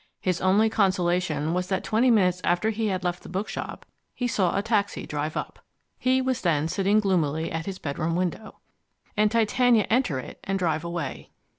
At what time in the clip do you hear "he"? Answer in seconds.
2.71-2.87, 4.15-4.27, 5.99-6.23